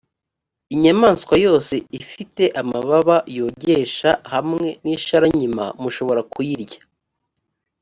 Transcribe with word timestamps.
inyamaswa 0.73 1.35
yose 1.45 1.75
ifite 1.99 2.43
amababa 2.61 3.17
yogesha 3.37 4.11
hamwe 4.33 4.67
n’isharankima, 4.83 5.65
mushobora 5.81 6.21
kuyirya; 6.31 6.81